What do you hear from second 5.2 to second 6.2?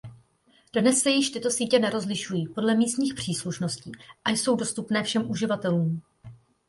uživatelům.